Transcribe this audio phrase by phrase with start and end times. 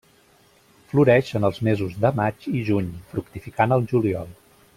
[0.93, 4.35] Floreix en els mesos de maig i juny, fructificant al juliol.